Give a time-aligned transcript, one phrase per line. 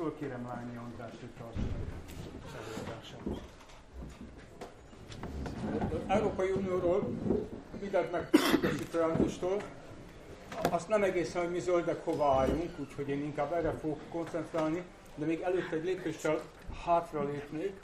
[0.00, 1.60] fölkérem Lányi András, hogy tartsa
[2.56, 3.20] előadását.
[6.06, 7.08] Európai Unióról
[7.80, 9.62] mindent megtudjuk a Cipriantustól.
[10.70, 14.82] Azt nem egészen, hogy mi zöldek hova álljunk, úgyhogy én inkább erre fogok koncentrálni,
[15.14, 16.40] de még előtte egy lépéssel
[16.84, 17.80] hátra lépnék,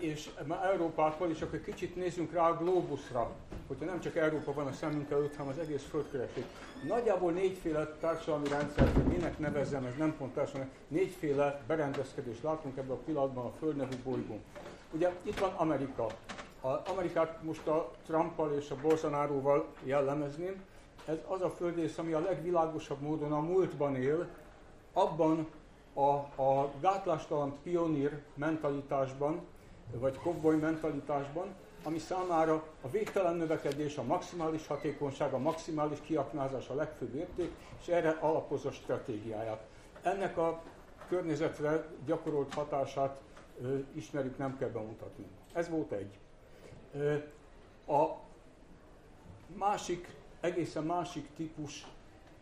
[0.00, 3.30] és már Európától, és akkor kicsit nézzünk rá a globusra,
[3.66, 6.44] hogyha nem csak Európa van a szemünk előtt, hanem az egész földkereség.
[6.86, 12.96] Nagyjából négyféle társadalmi rendszer, hogy minek nevezzem, ez nem pont társadalmi, négyféle berendezkedést látunk ebben
[12.96, 14.40] a pillanatban a Föld nevű bolygón.
[14.92, 16.06] Ugye itt van Amerika.
[16.60, 20.62] A Amerikát most a Trumpal és a Bolsonaroval jellemezném.
[21.06, 24.28] Ez az a földrész, ami a legvilágosabb módon a múltban él,
[24.92, 25.46] abban
[25.94, 29.40] a, a gátlástalan pionír mentalitásban,
[29.98, 36.74] vagy kovboly mentalitásban, ami számára a végtelen növekedés, a maximális hatékonyság, a maximális kiaknázás a
[36.74, 39.66] legfőbb érték, és erre alapozza stratégiáját.
[40.02, 40.62] Ennek a
[41.08, 43.20] környezetre gyakorolt hatását
[43.62, 45.24] ö, ismerjük, nem kell bemutatni.
[45.52, 46.18] Ez volt egy.
[46.94, 47.14] Ö,
[47.92, 48.16] a
[49.56, 51.86] másik, egészen másik típus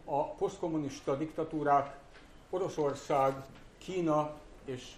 [0.05, 1.96] a posztkommunista diktatúrák,
[2.50, 3.34] Oroszország,
[3.78, 4.92] Kína és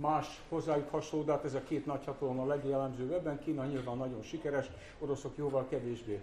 [0.00, 4.22] más hozzájuk hasonló, de hát ez a két nagyhatalom a legjellemzőbb ebben, Kína nyilván nagyon
[4.22, 6.20] sikeres, oroszok jóval kevésbé.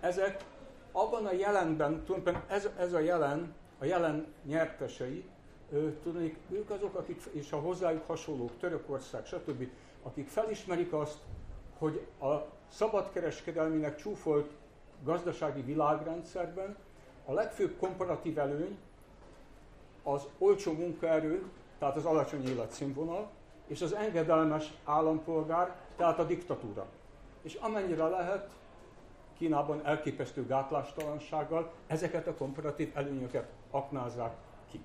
[0.00, 0.44] Ezek
[0.92, 5.24] abban a jelenben, tulajdonképpen ez, ez a jelen, a jelen nyertesei,
[6.02, 9.68] tudnék, ők azok, akik, és a hozzájuk hasonlók, Törökország, stb.,
[10.02, 11.18] akik felismerik azt,
[11.78, 12.34] hogy a
[12.68, 14.50] szabadkereskedelminek csúfolt
[15.04, 16.76] gazdasági világrendszerben
[17.24, 18.78] a legfőbb komparatív előny
[20.02, 21.44] az olcsó munkaerő,
[21.80, 23.30] tehát az alacsony életszínvonal,
[23.66, 26.86] és az engedelmes állampolgár, tehát a diktatúra.
[27.42, 28.50] És amennyire lehet,
[29.38, 34.34] Kínában elképesztő gátlástalansággal ezeket a komparatív előnyöket aknázzák
[34.70, 34.80] ki.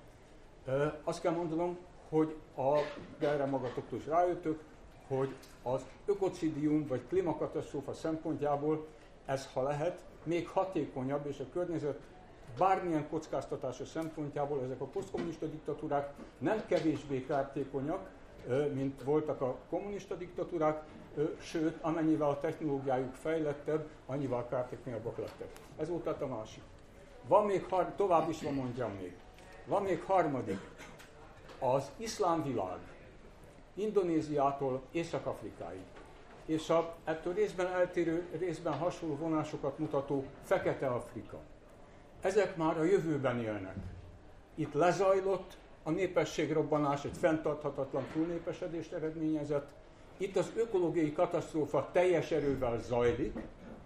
[0.64, 2.78] Ö, azt kell mondanom, hogy a,
[3.18, 4.62] de erre magatoktól is rájöttök,
[5.08, 8.86] hogy az ökocidium vagy klímakatasztrófa szempontjából
[9.24, 12.00] ez, ha lehet, még hatékonyabb, és a környezet
[12.58, 18.10] bármilyen kockáztatása szempontjából ezek a posztkommunista diktatúrák nem kevésbé kártékonyak,
[18.72, 20.82] mint voltak a kommunista diktatúrák,
[21.40, 25.48] sőt, amennyivel a technológiájuk fejlettebb, annyival kártékonyabbak lettek.
[25.76, 26.62] Ez volt a másik.
[27.26, 29.14] Van még, har- tovább is van mondjam még.
[29.64, 30.60] Van még harmadik.
[31.58, 32.78] Az iszlám világ.
[33.74, 35.84] Indonéziától Észak-Afrikáig.
[36.46, 41.38] És a, ettől részben eltérő, részben hasonló vonásokat mutató Fekete Afrika
[42.26, 43.76] ezek már a jövőben élnek.
[44.54, 49.68] Itt lezajlott, a népességrobbanás egy fenntarthatatlan túlnépesedést eredményezett,
[50.16, 53.38] itt az ökológiai katasztrófa teljes erővel zajlik,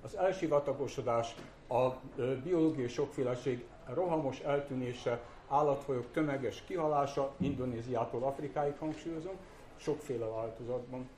[0.02, 1.34] az elsivatagosodás,
[1.68, 1.88] a
[2.44, 3.64] biológiai sokféleség
[3.94, 9.34] rohamos eltűnése, állatfajok tömeges kihalása, Indonéziától Afrikáig hangsúlyozom,
[9.76, 11.08] sokféle változatban.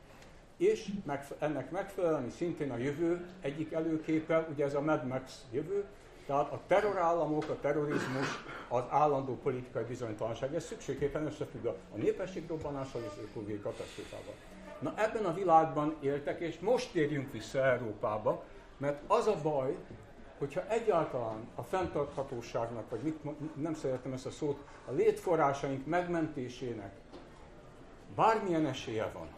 [0.57, 0.91] És
[1.39, 5.85] ennek megfelelően szintén a jövő egyik előképe, ugye ez a Mad Max jövő,
[6.27, 8.27] tehát a terrorállamok, a terrorizmus,
[8.69, 14.35] az állandó politikai bizonytalanság, ez szükségképpen összefügg a népességrobbanással és ökológiai katasztrófával.
[14.79, 18.45] Na ebben a világban éltek, és most térjünk vissza Európába,
[18.77, 19.77] mert az a baj,
[20.39, 23.17] hogyha egyáltalán a fenntarthatóságnak, vagy mit,
[23.63, 24.59] nem szeretem ezt a szót,
[24.89, 26.93] a létforrásaink megmentésének
[28.15, 29.29] bármilyen esélye van,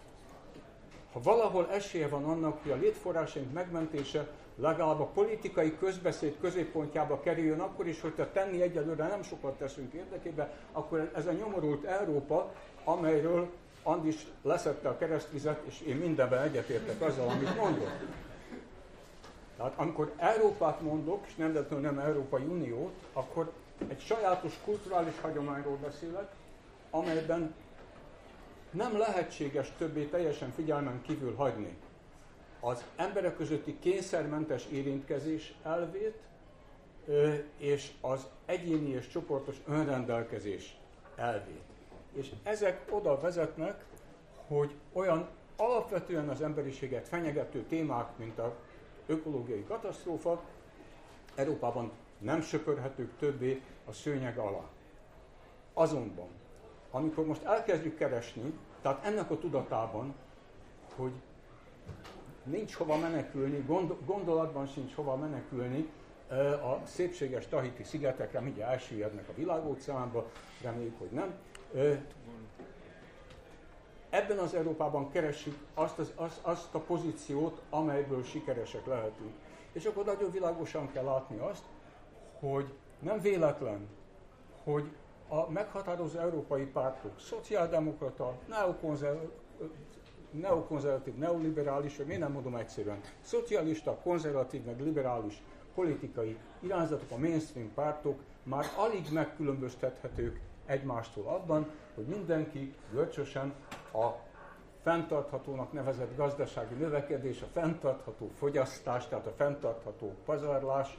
[1.13, 7.61] ha valahol esélye van annak, hogy a létforrásaink megmentése legalább a politikai közbeszéd középpontjába kerüljön,
[7.61, 12.53] akkor is, hogyha tenni egyelőre nem sokat teszünk érdekében, akkor ez a nyomorult Európa,
[12.85, 13.51] amelyről
[13.83, 17.91] Andis leszette a keresztvizet, és én mindenben egyetértek azzal, amit mondok.
[19.57, 23.53] Tehát amikor Európát mondok, és nem nem Európai Uniót, akkor
[23.89, 26.29] egy sajátos kulturális hagyományról beszélek,
[26.91, 27.55] amelyben
[28.71, 31.77] nem lehetséges többé teljesen figyelmen kívül hagyni
[32.65, 36.19] az emberek közötti kényszermentes érintkezés elvét,
[37.59, 40.77] és az egyéni és csoportos önrendelkezés
[41.17, 41.63] elvét.
[42.13, 43.85] És ezek oda vezetnek,
[44.47, 48.57] hogy olyan alapvetően az emberiséget fenyegető témák, mint a
[49.07, 50.43] ökológiai katasztrófa,
[51.35, 54.69] Európában nem söpörhetők többé a szőnyeg alá.
[55.73, 56.29] Azonban,
[56.91, 60.15] amikor most elkezdjük keresni, tehát ennek a tudatában,
[60.97, 61.13] hogy
[62.45, 63.65] nincs hova menekülni,
[64.07, 65.89] gondolatban sincs hova menekülni,
[66.63, 70.27] a szépséges Tahiti szigetekre mindjárt elsüllyednek a világóceánba,
[70.63, 71.35] reméljük, hogy nem.
[74.11, 79.33] Ebben az Európában keressük azt, az, azt, azt a pozíciót, amelyből sikeresek lehetünk.
[79.73, 81.63] És akkor nagyon világosan kell látni azt,
[82.39, 83.89] hogy nem véletlen,
[84.65, 84.91] hogy
[85.29, 89.31] a meghatározó európai pártok, szociáldemokrata, neokonzervatív,
[91.17, 95.43] neoliberális, vagy miért nem mondom egyszerűen, szocialista, konzervatív, meg liberális
[95.75, 103.55] politikai irányzatok, a mainstream pártok már alig megkülönböztethetők egymástól abban, hogy mindenki görcsösen
[103.93, 104.09] a
[104.83, 110.99] fenntarthatónak nevezett gazdasági növekedés, a fenntartható fogyasztás, tehát a fenntartható pazarlás,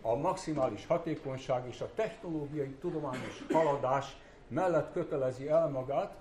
[0.00, 4.16] a maximális hatékonyság és a technológiai tudományos haladás
[4.48, 6.14] mellett kötelezi el magát,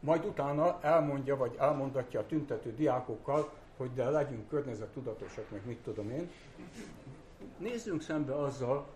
[0.00, 6.10] majd utána elmondja, vagy elmondatja a tüntető diákokkal, hogy de legyünk környezettudatosak, meg mit tudom
[6.10, 6.30] én.
[7.58, 8.86] Nézzünk szembe azzal,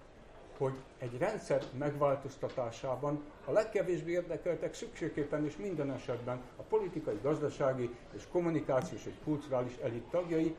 [0.58, 8.22] hogy egy rendszer megváltoztatásában a legkevésbé érdekeltek szükségképpen és minden esetben a politikai, gazdasági és
[8.32, 10.56] kommunikációs és kulturális elit tagjai,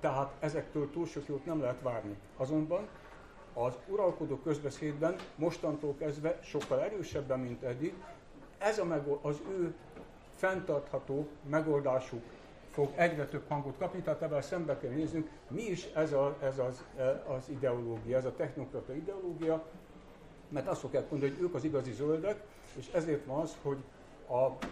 [0.00, 2.16] tehát ezektől túl sok jót nem lehet várni.
[2.36, 2.88] Azonban
[3.54, 7.94] az uralkodó közbeszédben mostantól kezdve sokkal erősebben, mint eddig,
[8.62, 9.74] ez a megold, az ő
[10.34, 12.22] fenntartható megoldásuk
[12.70, 16.58] fog egyre több hangot kapni, tehát ebben szembe kell néznünk, mi is ez, a, ez
[16.58, 16.84] az,
[17.26, 19.64] az ideológia, ez a technokrata ideológia,
[20.48, 22.42] mert azt fogják mondani, hogy ők az igazi zöldek,
[22.74, 23.78] és ezért van az, hogy
[24.28, 24.66] a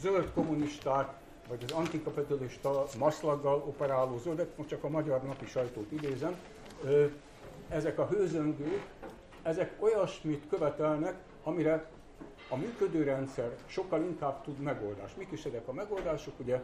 [0.00, 1.08] zöld kommunisták,
[1.48, 6.36] vagy az antikapitalista maszlaggal operáló zöldek, most csak a magyar napi sajtót idézem,
[7.68, 8.86] ezek a hőzöngők,
[9.42, 11.86] ezek olyasmit követelnek, amire
[12.52, 15.16] a működő rendszer sokkal inkább tud megoldást.
[15.16, 16.34] Mik is ezek a megoldások?
[16.38, 16.60] Ugye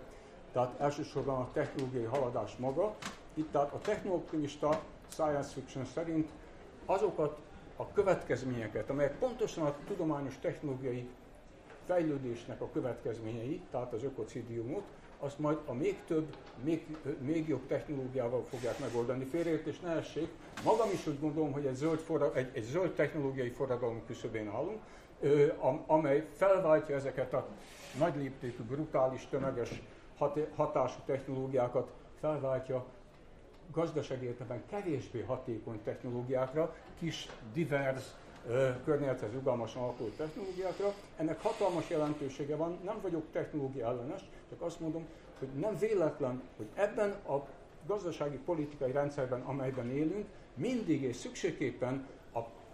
[0.52, 2.96] tehát elsősorban a technológiai haladás maga.
[3.34, 6.28] Itt tehát a technoptimista science fiction szerint
[6.86, 7.38] azokat
[7.76, 11.08] a következményeket, amelyek pontosan a tudományos technológiai
[11.86, 14.84] fejlődésnek a következményei, tehát az ökocidiumot,
[15.18, 16.86] azt majd a még több, még,
[17.20, 19.24] még jobb technológiával fogják megoldani.
[19.24, 20.28] Félreértés ne essék.
[20.64, 24.80] Magam is úgy gondolom, hogy egy zöld, forra, egy, egy zöld technológiai forradalom küszöbén állunk,
[25.86, 27.46] amely felváltja ezeket a
[27.98, 29.82] nagy léptékű, brutális, tömeges
[30.54, 32.84] hatású technológiákat felváltja
[33.72, 38.02] gazdasági értelemben kevésbé hatékony technológiákra, kis, divers,
[38.84, 40.92] környezethez rugalmasan alakuló technológiákra.
[41.16, 45.06] Ennek hatalmas jelentősége van, nem vagyok technológia ellenes, csak azt mondom,
[45.38, 47.46] hogy nem véletlen, hogy ebben a
[47.86, 52.06] gazdasági politikai rendszerben, amelyben élünk, mindig és szükségképpen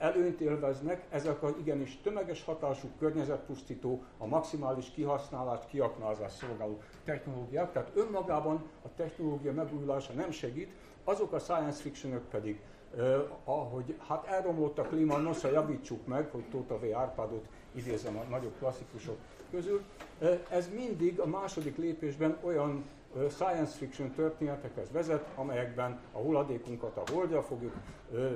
[0.05, 7.73] előnyt élveznek ezek az igenis tömeges hatású, környezetpusztító, a maximális kihasználást, kiaknázást szolgáló technológiák.
[7.73, 10.73] Tehát önmagában a technológia megújulása nem segít,
[11.05, 12.61] azok a science fictionök pedig,
[12.97, 16.95] eh, ahogy hát elromlott a klíma, nosza javítsuk meg, hogy Tóta V.
[16.95, 19.17] Árpádot idézem a nagyobb klasszikusok
[19.51, 19.83] közül,
[20.19, 22.85] eh, ez mindig a második lépésben olyan
[23.31, 27.75] science fiction történetekhez vezet, amelyekben a hulladékunkat a holdra fogjuk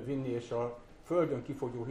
[0.05, 0.79] vinni, és a
[1.09, 1.87] földön kifogyó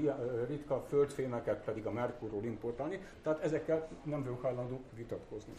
[0.47, 5.53] ritka földfémeket pedig a Merkurról importálni, tehát ezekkel nem vagyok hajlandó vitatkozni.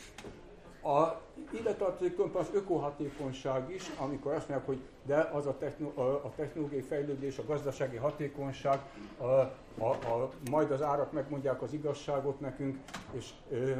[0.82, 1.20] A,
[1.50, 6.32] ide tartozik az ökohatékonyság is, amikor azt mondják, hogy de az a, techno, a, a
[6.36, 8.80] technológiai fejlődés, a gazdasági hatékonyság,
[9.18, 12.78] a, a, a, majd az árak megmondják az igazságot nekünk,
[13.10, 13.72] és ö,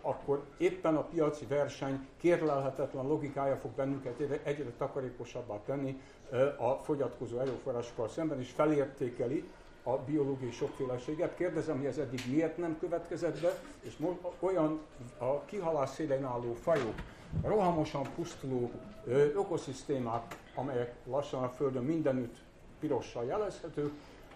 [0.00, 6.00] akkor éppen a piaci verseny kérlelhetetlen logikája fog bennünket egyre takarékosabbá tenni
[6.30, 9.44] ö, a fogyatkozó erőforrásokkal szemben, és felértékeli
[9.82, 11.34] a biológiai sokféleséget.
[11.34, 13.96] Kérdezem, hogy ez eddig miért nem következett be, és
[14.38, 14.80] olyan
[15.18, 16.94] a kihalás szélén álló fajok,
[17.42, 18.70] rohamosan pusztuló
[19.06, 22.36] ö, ökoszisztémák, amelyek lassan a Földön mindenütt
[22.80, 23.92] pirossal jelezhetők,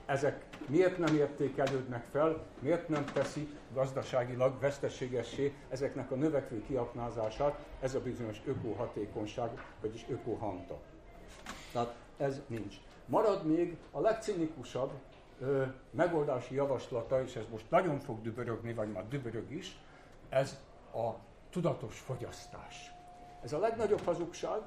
[0.07, 7.95] ezek miért nem értékelődnek fel, miért nem teszi gazdaságilag veszteségessé ezeknek a növekvő kiaknázását, ez
[7.95, 10.81] a bizonyos ökohatékonyság, vagyis ökohanta.
[11.73, 12.75] Tehát ez nincs.
[13.07, 14.91] Marad még a legcinikusabb
[15.41, 19.79] ö, megoldási javaslata, és ez most nagyon fog dübörögni, vagy már dübörög is,
[20.29, 20.59] ez
[20.95, 21.11] a
[21.50, 22.93] tudatos fogyasztás.
[23.43, 24.61] Ez a legnagyobb hazugság,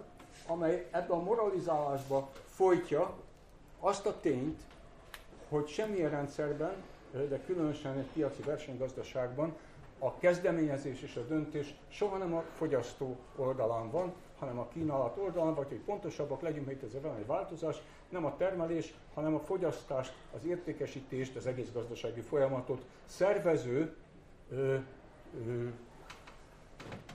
[0.48, 3.14] amely ebbe a moralizálásba folytja
[3.80, 4.62] azt a tényt,
[5.50, 6.74] hogy semmilyen rendszerben,
[7.12, 9.56] de különösen egy piaci versenygazdaságban
[10.00, 15.54] a kezdeményezés és a döntés soha nem a fogyasztó oldalán van, hanem a kínálat oldalán,
[15.54, 20.14] vagy hogy pontosabbak legyünk, mert ez van egy változás, nem a termelés, hanem a fogyasztást,
[20.36, 23.96] az értékesítést, az egész gazdasági folyamatot szervező
[24.50, 24.76] ö,
[25.48, 25.68] ö,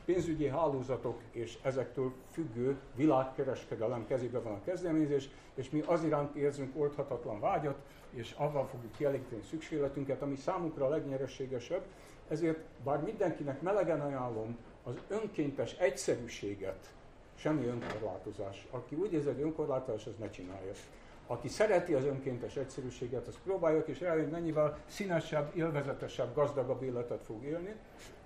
[0.04, 6.76] pénzügyi hálózatok és ezektől függő világkereskedelem kezébe van a kezdeményezés, és mi az iránt érzünk
[6.76, 7.78] oldhatatlan vágyat,
[8.10, 11.82] és avval fogjuk kielégíteni szükségletünket, ami számunkra a legnyereségesebb,
[12.28, 16.92] ezért bár mindenkinek melegen ajánlom az önkéntes egyszerűséget,
[17.34, 18.66] semmi önkorlátozás.
[18.70, 20.72] Aki úgy érzi, hogy önkorlátozás, az ne csinálja.
[21.26, 27.44] aki szereti az önkéntes egyszerűséget, az próbálja és rájön, mennyivel színesebb, élvezetesebb, gazdagabb életet fog
[27.44, 27.74] élni,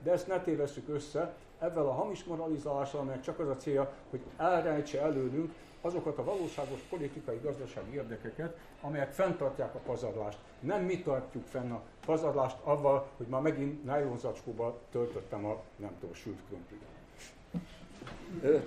[0.03, 4.21] de ezt ne tévesszük össze, ebben a hamis moralizálással, amelyek csak az a célja, hogy
[4.37, 10.39] elrejtse előnünk azokat a valóságos politikai, gazdasági érdekeket, amelyek fenntartják a pazarlást.
[10.61, 16.15] Nem mi tartjuk fenn a pazarlást avval, hogy már megint nájlonzacskóba töltöttem a nem tudom,
[16.15, 16.96] sült krumplit.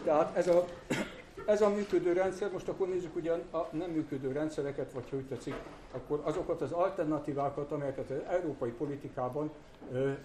[0.04, 0.66] Tehát ez a,
[1.46, 5.56] ez a működő rendszer, most akkor nézzük ugye a nem működő rendszereket, vagy hogy tetszik,
[5.92, 9.52] akkor azokat az alternatívákat, amelyeket az európai politikában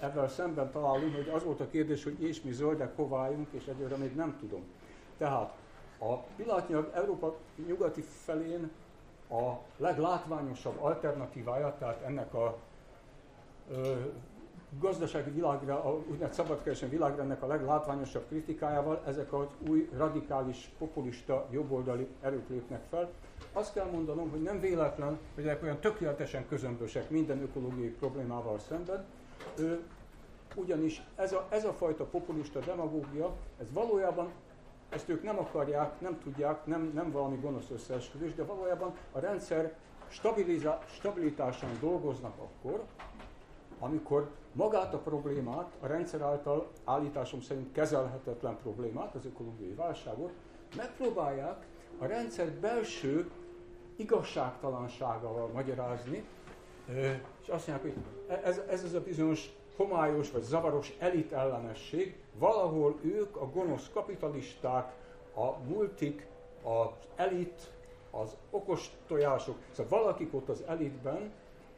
[0.00, 3.96] ebben szemben találunk, hogy az volt a kérdés, hogy és mi zöldek kováljunk, és egyőre
[3.96, 4.62] még nem tudom.
[5.18, 5.52] Tehát
[5.98, 7.36] a pillanatnyilag Európa
[7.66, 8.70] nyugati felén
[9.30, 12.58] a leglátványosabb alternatívája, tehát ennek a
[14.78, 21.46] gazdasági világra, a úgynevezett szabadkereső világra ennek a leglátványosabb kritikájával ezek az új radikális, populista,
[21.50, 23.10] jobboldali erők lépnek fel.
[23.52, 29.04] Azt kell mondanom, hogy nem véletlen, hogy ezek olyan tökéletesen közömbösek minden ökológiai problémával szemben,
[29.58, 29.82] ő,
[30.54, 34.28] ugyanis ez a, ez a fajta populista demagógia, ez valójában
[34.88, 39.74] ezt ők nem akarják, nem tudják, nem, nem valami gonosz összeesküvés, de valójában a rendszer
[40.86, 42.84] stabilitásán dolgoznak akkor,
[43.84, 50.32] amikor magát a problémát, a rendszer által állításom szerint kezelhetetlen problémát, az ökológiai válságot,
[50.76, 51.66] megpróbálják
[51.98, 53.30] a rendszer belső
[53.96, 56.24] igazságtalanságával magyarázni,
[57.42, 58.02] és azt mondják, hogy
[58.42, 64.92] ez, ez az a bizonyos homályos vagy zavaros elit ellenesség, valahol ők, a gonosz kapitalisták,
[65.34, 66.26] a multik,
[66.62, 67.72] az elit,
[68.10, 71.32] az okos tojások, szóval valakik ott az elitben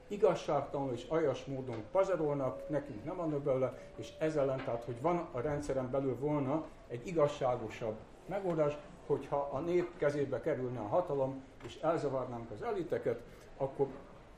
[0.09, 5.29] igazságtalanul és aljas módon pazarolnak, nekünk nem adnak belőle, és ez ellen, tehát hogy van
[5.33, 7.97] a rendszeren belül volna egy igazságosabb
[8.27, 13.21] megoldás, hogyha a nép kezébe kerülne a hatalom, és elzavarnánk az eliteket,
[13.57, 13.87] akkor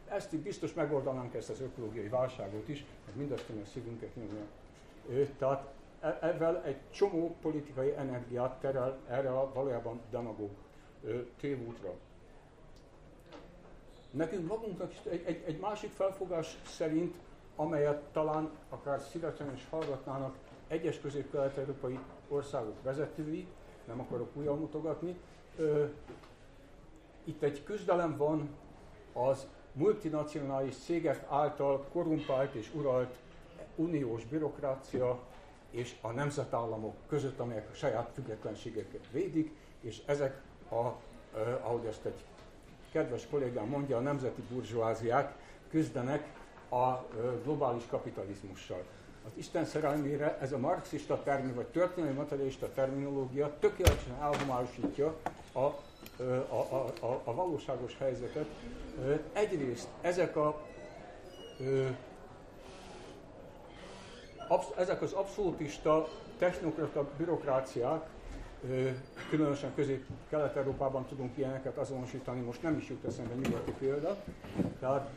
[0.08, 4.44] ezt így biztos megoldanánk ezt az ökológiai válságot is, meg mindazt, ami a szívünket nyomja.
[5.38, 5.68] Tehát
[6.00, 10.50] e, ebben egy csomó politikai energiát terel erre a valójában demagóg
[11.40, 11.94] tévútra.
[14.10, 17.14] Nekünk magunknak is egy, egy, egy másik felfogás szerint,
[17.56, 20.36] amelyet talán akár szívesen is hallgatnának
[20.68, 21.98] egyes közép-kelet-európai
[22.28, 23.46] országok vezetői,
[23.84, 25.16] nem akarok újra mutogatni,
[27.24, 28.48] itt egy küzdelem van
[29.12, 33.16] az multinacionális cégek által korrumpált és uralt
[33.74, 35.18] uniós bürokrácia
[35.70, 42.04] és a nemzetállamok között, amelyek a saját függetlenségeket védik, és ezek, a, eh, ahogy ezt
[42.04, 42.24] egy
[42.92, 45.33] kedves kollégám mondja, a nemzeti burzsóáziák
[45.71, 46.26] küzdenek
[46.71, 46.95] a
[47.45, 48.83] globális kapitalizmussal.
[49.25, 55.16] Az Isten szerelmére ez a marxista termin, vagy történelmi materialista terminológia tökéletesen elhomályosítja
[55.54, 55.87] a
[56.18, 58.47] a, a, a, a valóságos helyzetet.
[59.33, 60.66] Egyrészt ezek a
[64.76, 68.07] ezek az abszolútista technokrata bürokráciák,
[69.28, 74.16] különösen közép-kelet-európában tudunk ilyeneket azonosítani, most nem is jut eszembe nyugati példa,
[74.80, 75.10] tehát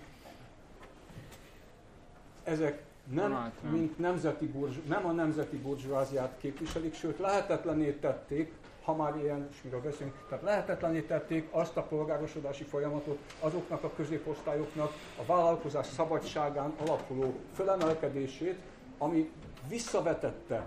[2.43, 8.51] ezek nem, mint nemzeti burzs, nem a nemzeti burzsváziát képviselik, sőt lehetetlené tették
[8.83, 14.91] ha már ilyen, és miről beszélünk, tehát lehetetlenítették azt a polgárosodási folyamatot azoknak a középosztályoknak
[15.17, 18.59] a vállalkozás szabadságán alapuló fölemelkedését,
[18.97, 19.31] ami
[19.67, 20.65] visszavetette,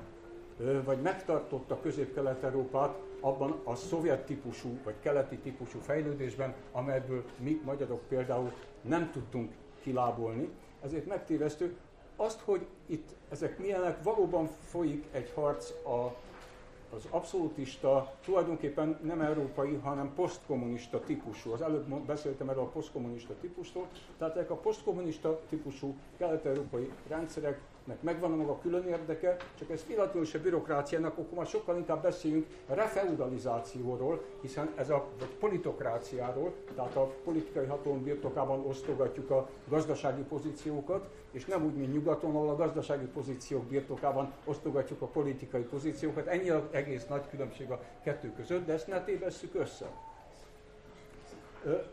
[0.85, 8.53] vagy megtartotta közép-kelet-európát abban a szovjet típusú, vagy keleti típusú fejlődésben, amelyből mi magyarok például
[8.81, 10.49] nem tudtunk kilábolni.
[10.83, 11.77] Ezért megtévesztő
[12.17, 16.17] azt, hogy itt ezek milyenek, valóban folyik egy harc a
[16.95, 21.53] az abszolútista tulajdonképpen nem európai, hanem posztkommunista típusú.
[21.53, 23.87] Az előbb beszéltem erről a posztkommunista típusról,
[24.19, 29.83] tehát ezek a posztkommunista típusú kelet-európai rendszerek nek megvan a maga külön érdeke, csak ez
[29.83, 37.13] filatelős a bürokráciának, akkor már sokkal inkább beszéljünk refeudalizációról, hiszen ez a politokráciáról, tehát a
[37.25, 43.07] politikai hatalom birtokában osztogatjuk a gazdasági pozíciókat, és nem úgy, mint nyugaton, ahol a gazdasági
[43.07, 46.27] pozíciók birtokában osztogatjuk a politikai pozíciókat.
[46.27, 49.91] Ennyi az egész nagy különbség a kettő között, de ezt ne tévesszük össze.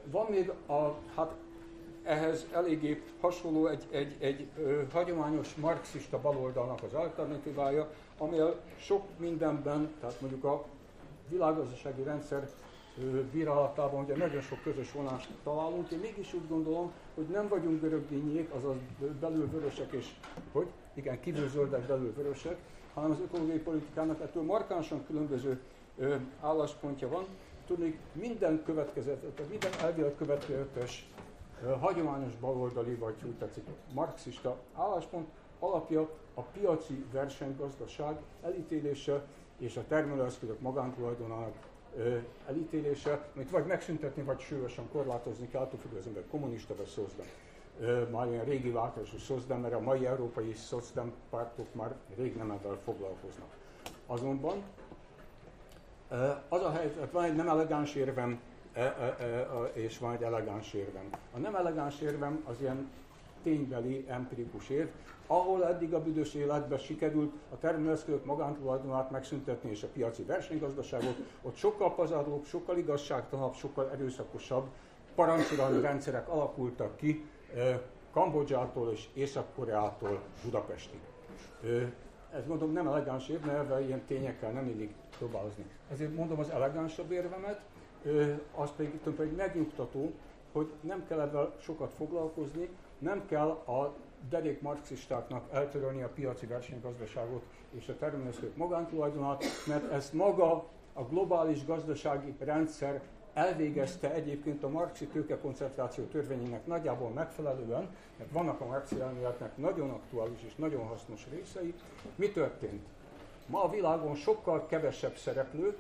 [0.06, 1.36] Van még a, hát
[2.04, 9.92] ehhez eléggé hasonló egy, egy, egy ö, hagyományos marxista baloldalnak az alternatívája, amivel sok mindenben,
[10.00, 10.66] tehát mondjuk a
[11.30, 12.50] világgazdasági rendszer
[13.32, 15.92] bírálatában ugye nagyon sok közös vonást találunk.
[15.92, 18.76] Én mégis úgy gondolom, hogy nem vagyunk görögdínyék, azaz
[19.20, 20.08] belül vörösek és,
[20.52, 22.58] hogy igen, kívül zöldek, belül vörösek,
[22.94, 25.60] hanem az ökológiai politikának ettől markánsan különböző
[25.98, 27.26] ö, álláspontja van,
[27.68, 31.10] tudni, minden következetes, minden elvileg következetes
[31.80, 33.64] hagyományos baloldali, vagy úgy tetszik,
[33.94, 35.28] marxista álláspont
[35.60, 39.26] alapja a piaci versenygazdaság elítélése
[39.58, 41.54] és a termelőeszközök magántulajdonának
[42.48, 47.26] elítélése, amit vagy megszüntetni, vagy súlyosan korlátozni kell, attól függ, az ember kommunista vagy szozdem.
[48.12, 52.78] Már ilyen régi változó szozdem, mert a mai európai szozdem pártok már rég nem ebben
[52.84, 53.48] foglalkoznak.
[54.08, 54.64] Azonban
[56.50, 58.40] az a helyzet, van egy nem elegáns érvem,
[59.74, 61.10] és van egy elegáns érvem.
[61.34, 62.90] A nem elegáns érvem az ilyen
[63.44, 64.88] ténybeli, empirikus érv,
[65.28, 71.56] ahol eddig a büdös életben sikerült a termelőeszközök magántulajdonát megszüntetni és a piaci versenygazdaságot, ott
[71.56, 74.68] sokkal pazarlóbb, sokkal igazságtalanabb, sokkal erőszakosabb
[75.16, 77.26] parancsuralmi rendszerek alakultak ki
[78.12, 81.00] Kambodzsától és Észak-Koreától Budapestig.
[82.34, 85.66] Ez mondom nem elegáns érv, mert ilyen tényekkel nem illik próbálkozni.
[85.92, 87.62] Ezért mondom az elegánsabb érvemet,
[88.56, 90.12] az pedig, pedig megnyugtató,
[90.52, 93.94] hogy nem kell ebben sokat foglalkozni, nem kell a
[94.30, 101.66] derék marxistáknak eltörölni a piaci versenygazdaságot és a termelőszők magántulajdonát, mert ezt maga a globális
[101.66, 103.02] gazdasági rendszer
[103.34, 110.44] elvégezte egyébként a marxi tőkekoncentráció törvényének nagyjából megfelelően, mert vannak a marxi elméletnek nagyon aktuális
[110.46, 111.74] és nagyon hasznos részei.
[112.16, 112.86] Mi történt?
[113.46, 115.78] Ma a világon sokkal kevesebb szereplő,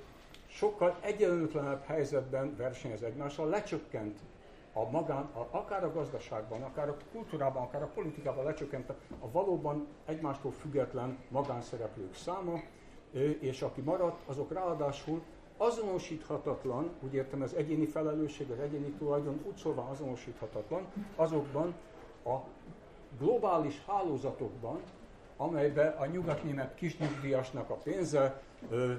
[0.51, 4.19] sokkal egyenlőtlenebb helyzetben versenyez egymással, lecsökkent
[4.73, 8.89] a magán, a, akár a gazdaságban, akár a kultúrában, akár a politikában lecsökkent
[9.19, 12.61] a valóban egymástól független magánszereplők száma,
[13.39, 15.21] és aki maradt, azok ráadásul
[15.57, 21.73] azonosíthatatlan, úgy értem az egyéni felelősség, az egyéni tulajdon, úgy szólva azonosíthatatlan, azokban
[22.25, 22.35] a
[23.19, 24.79] globális hálózatokban,
[25.41, 28.41] amelybe a nyugatnémet kisnyugdíjasnak a pénze,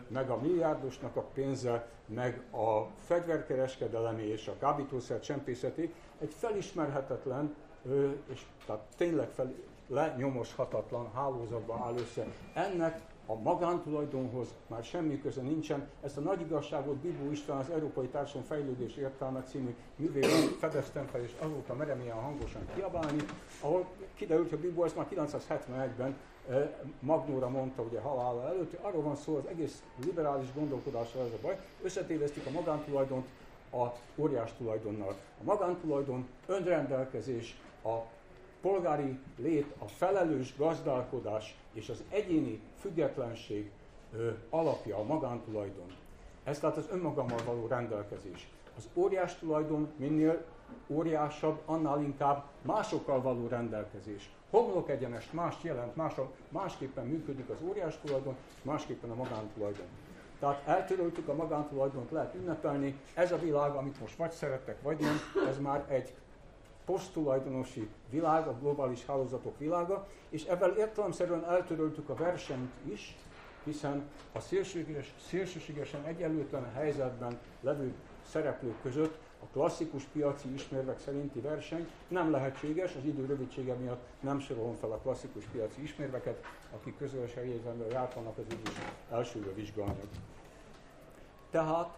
[0.09, 7.55] meg a milliárdosnak a pénze, meg a fegyverkereskedelemi és a kábítószer csempészeti egy felismerhetetlen
[8.33, 9.55] és tehát tényleg fel,
[9.87, 12.27] lenyomoshatatlan hálózatban áll össze.
[12.55, 15.89] Ennek a magántulajdonhoz már semmi köze nincsen.
[16.03, 21.23] Ezt a nagy igazságot Bibó István az Európai Társadalom Fejlődés Értelme című művében fedeztem fel,
[21.23, 23.23] és azóta merem ilyen hangosan kiabálni,
[23.61, 26.17] ahol kiderült, hogy Bibó ezt már 1971-ben
[27.01, 31.59] Magnóra mondta ugye halála előtt, arról van szó, az egész liberális gondolkodással ez a baj,
[31.83, 33.27] összetévesztik a magántulajdont
[33.73, 35.15] a óriás tulajdonnal.
[35.41, 37.97] A magántulajdon, önrendelkezés, a
[38.61, 43.71] polgári lét, a felelős gazdálkodás és az egyéni függetlenség
[44.51, 45.93] alapja a magántulajdon.
[46.45, 48.49] Ez tehát az önmagammal való rendelkezés.
[48.77, 50.45] Az óriás tulajdon minél
[50.87, 54.31] óriásabb, annál inkább másokkal való rendelkezés.
[54.53, 56.15] Homlok egyenest mást jelent, más,
[56.49, 59.87] másképpen működik az óriás tulajdon, másképpen a magántulajdon.
[60.39, 65.21] Tehát eltöröltük a magántulajdont, lehet ünnepelni, ez a világ, amit most vagy szerettek, vagy nem,
[65.49, 66.15] ez már egy
[66.85, 73.17] poszttulajdonosi világ, a globális hálózatok világa, és ebben értelemszerűen eltöröltük a versenyt is,
[73.65, 77.95] hiszen a szélsőséges, szélsőségesen egyenlőtlen helyzetben levő
[78.31, 84.41] szereplők között a klasszikus piaci ismérvek szerinti verseny nem lehetséges, az idő rövidsége miatt nem
[84.41, 88.71] sorolom fel a klasszikus piaci ismérveket, akik közös helyzetben járt vannak, az így
[89.11, 90.01] elsőre vizsgálni.
[91.51, 91.97] Tehát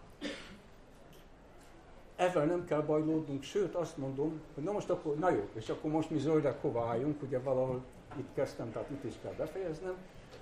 [2.16, 5.90] ezzel nem kell bajlódnunk, sőt azt mondom, hogy na most akkor, na jó, és akkor
[5.90, 7.82] most mi zöldek hova álljunk, ugye valahol
[8.16, 9.94] itt kezdtem, tehát itt is kell befejeznem.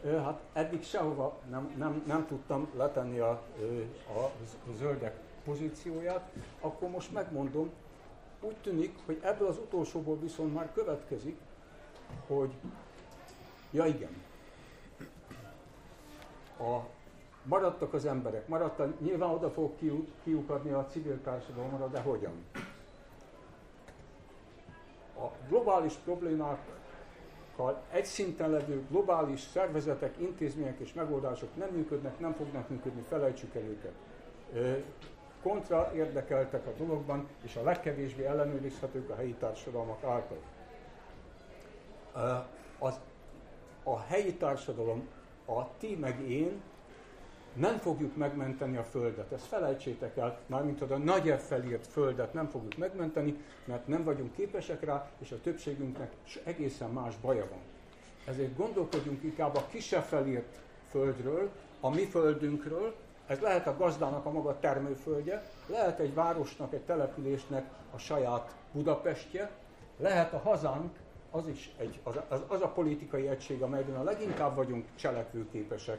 [0.04, 3.30] Hát eddig sehova nem, nem, nem tudtam letenni a,
[4.08, 4.30] a
[4.78, 7.70] zöldek pozícióját, akkor most megmondom,
[8.40, 11.36] úgy tűnik, hogy ebből az utolsóból viszont már következik,
[12.26, 12.52] hogy
[13.70, 14.22] ja igen,
[16.58, 16.78] a,
[17.42, 19.72] maradtak az emberek, maradtak, nyilván oda fog
[20.22, 22.44] kiukadni a civil társadalomra, de hogyan?
[25.18, 32.68] A globális problémákkal egy szinten levő globális szervezetek, intézmények és megoldások nem működnek, nem fognak
[32.68, 33.94] működni, felejtsük el őket
[35.42, 40.38] kontra érdekeltek a dologban, és a legkevésbé ellenőrizhetők a helyi társadalmak által.
[42.78, 42.98] Az,
[43.82, 45.08] a helyi társadalom,
[45.46, 46.60] a ti meg én
[47.54, 49.32] nem fogjuk megmenteni a Földet.
[49.32, 54.34] Ezt felejtsétek el, mármint a nagy F felírt Földet nem fogjuk megmenteni, mert nem vagyunk
[54.34, 56.12] képesek rá, és a többségünknek
[56.44, 57.58] egészen más baja van.
[58.24, 61.50] Ezért gondolkodjunk inkább a kisebb felírt Földről,
[61.80, 62.94] a mi Földünkről,
[63.32, 69.50] ez lehet a gazdának a maga termőföldje, lehet egy városnak, egy településnek a saját Budapestje,
[69.96, 70.96] lehet a hazánk,
[71.30, 75.98] az is egy, az, az, az a politikai egység, amelyben a leginkább vagyunk cselekvőképesek,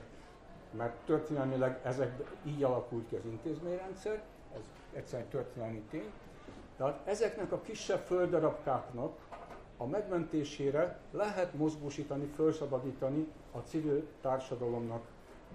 [0.77, 4.21] mert történelmileg ezek így alakult ki az intézményrendszer,
[4.55, 4.61] ez
[4.93, 6.11] egyszerűen történelmi tény.
[6.77, 9.17] Tehát ezeknek a kisebb földdarabkáknak
[9.77, 15.03] a megmentésére lehet mozgósítani, felszabadítani a civil társadalomnak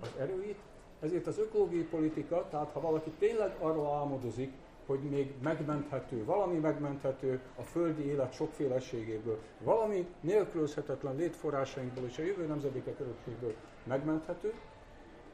[0.03, 0.59] az erőit,
[1.01, 4.53] ezért az ökológiai politika, tehát ha valaki tényleg arról álmodozik,
[4.87, 12.47] hogy még megmenthető, valami megmenthető a földi élet sokféleségéből, valami nélkülözhetetlen létforrásainkból és a jövő
[12.47, 14.55] nemzedékek örökségből megmenthető,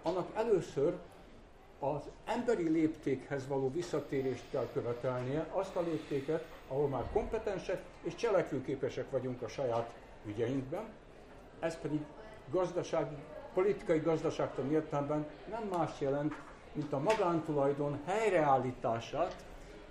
[0.03, 0.95] annak először
[1.79, 9.11] az emberi léptékhez való visszatérést kell követelnie, azt a léptéket, ahol már kompetensek és cselekvőképesek
[9.11, 9.95] vagyunk a saját
[10.27, 10.85] ügyeinkben,
[11.61, 12.01] ez pedig
[12.51, 13.17] gazdasági,
[13.55, 16.35] politikai gazdaságtan értelemben nem más jelent,
[16.73, 19.45] mint a magántulajdon helyreállítását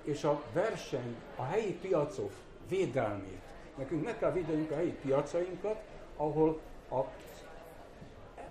[0.03, 2.31] és a verseny, a helyi piacok
[2.69, 3.41] védelmét.
[3.77, 5.81] Nekünk meg kell védenünk a helyi piacainkat,
[6.17, 6.97] ahol a,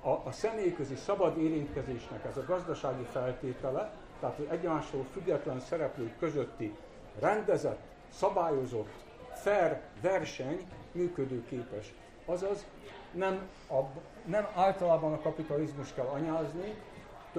[0.09, 6.77] a, a személyközi szabad érintkezésnek ez a gazdasági feltétele, tehát az egymásról független szereplők közötti
[7.21, 7.81] rendezett,
[8.13, 8.93] szabályozott,
[9.35, 11.93] fair verseny működőképes.
[12.25, 12.67] Azaz
[13.13, 13.81] nem, a,
[14.25, 16.75] nem általában a kapitalizmus kell anyázni,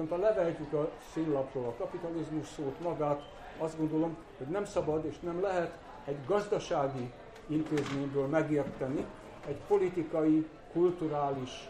[0.08, 3.22] ha levehetjük a színlapról a kapitalizmus szót magát,
[3.58, 7.12] azt gondolom, hogy nem szabad és nem lehet egy gazdasági
[7.46, 9.04] intézményből megérteni
[9.46, 11.68] egy politikai, kulturális,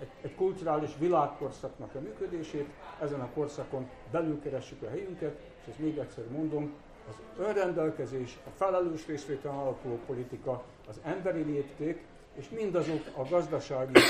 [0.00, 2.68] egy, egy kulturális világkorszaknak a működését,
[3.00, 6.72] ezen a korszakon belül keressük a helyünket, és ezt még egyszer mondom,
[7.08, 12.04] az önrendelkezés, a felelős részvétel alapuló politika, az emberi lépték,
[12.38, 14.00] és mindazok a gazdasági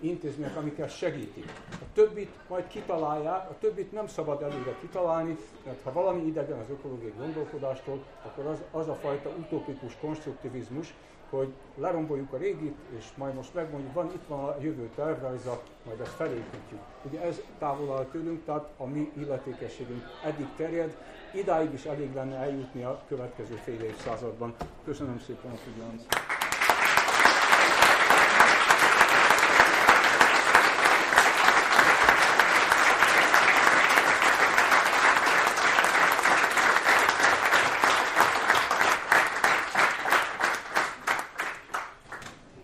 [0.00, 1.52] intézmények, amikkel segítik.
[1.70, 6.70] A többit majd kitalálják, a többit nem szabad előre kitalálni, mert ha valami idegen az
[6.70, 10.94] ökológiai gondolkodástól, akkor az, az a fajta utopikus konstruktivizmus,
[11.30, 16.00] hogy leromboljuk a régit, és majd most megmondjuk, van, itt van a jövő tervrajza, majd
[16.00, 16.80] ezt felépítjük.
[17.02, 20.96] Ugye ez távol áll tőlünk, tehát a mi illetékességünk eddig terjed,
[21.34, 24.54] idáig is elég lenne eljutni a következő fél évszázadban.
[24.84, 26.31] Köszönöm szépen a figyelmet!